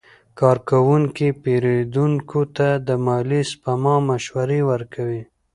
[0.39, 5.21] کارکوونکي پیرودونکو ته د مالي سپما مشورې ورکوي.